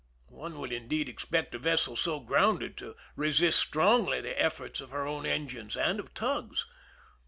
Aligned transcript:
One 0.33 0.57
would 0.57 0.71
indeed 0.73 1.07
expect 1.07 1.53
a 1.53 1.59
vessel 1.59 1.95
so 1.95 2.19
grounded 2.21 2.75
to 2.77 2.95
resist 3.15 3.59
strongly 3.59 4.19
the 4.19 4.41
efforts 4.41 4.81
of 4.81 4.89
her 4.89 5.05
own 5.05 5.27
engines 5.27 5.77
and 5.77 5.99
of 5.99 6.15
tugs. 6.15 6.65